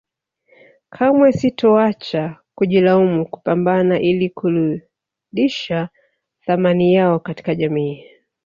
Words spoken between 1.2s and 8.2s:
sitoacha kujilaumu kupambana ili kuludisha thamani yao katika jamii